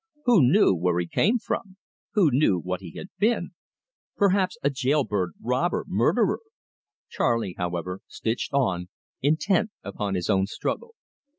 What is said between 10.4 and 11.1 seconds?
struggle.